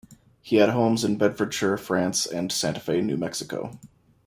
[0.41, 3.77] He had homes in Bedfordshire, France, and Santa Fe, New Mexico.